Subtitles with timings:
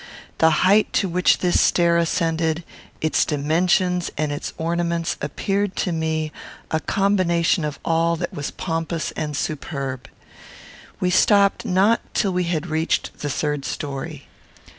[0.39, 2.63] The height to which this stair ascended,
[3.01, 6.31] its dimensions, and its ornaments, appeared to me
[6.71, 10.07] a combination of all that was pompous and superb.
[10.99, 14.27] We stopped not till we had reached the third story.